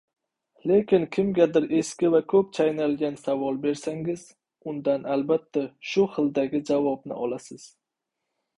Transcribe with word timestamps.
Lekin 0.69 1.03
kimgadir 1.15 1.67
eski 1.81 2.09
va 2.13 2.21
koʻp 2.33 2.49
chaynalgan 2.59 3.19
savol 3.25 3.61
bersangiz, 3.67 4.25
undan 4.73 5.07
albatta 5.17 5.65
shu 5.93 6.09
xildagi 6.17 6.65
javobni 6.73 7.21
olasiz. 7.27 7.71